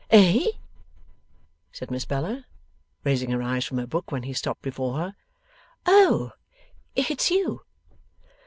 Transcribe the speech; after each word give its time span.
'Eh?' 0.09 0.53
said 1.71 1.91
Miss 1.91 2.05
Bella, 2.05 2.47
raising 3.03 3.29
her 3.29 3.43
eyes 3.43 3.65
from 3.65 3.77
her 3.77 3.85
book, 3.85 4.11
when 4.11 4.23
he 4.23 4.33
stopped 4.33 4.63
before 4.63 4.97
her. 4.97 5.15
'Oh! 5.85 6.31
It's 6.95 7.29
you. 7.29 7.61